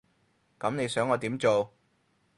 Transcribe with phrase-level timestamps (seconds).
[0.59, 1.71] 噉你想我點做？